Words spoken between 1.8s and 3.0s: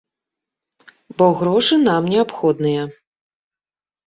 нам неабходныя.